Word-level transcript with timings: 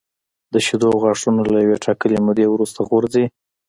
د 0.53 0.55
شېدو 0.65 0.89
غاښونه 1.01 1.41
له 1.53 1.59
یوې 1.63 1.77
ټاکلې 1.85 2.17
مودې 2.25 2.45
وروسته 2.49 2.79
غورځي. 2.89 3.25